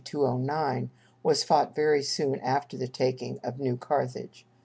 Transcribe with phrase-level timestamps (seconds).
[0.03, 0.89] 209,
[1.21, 4.47] was fought very soon after the taking of New Carthage.